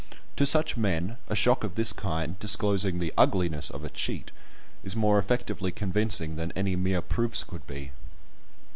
[0.37, 4.31] To such men a shock of this kind, disclosing the ugliness of a cheat,
[4.83, 7.91] is more effectively convincing than any mere proofs could be.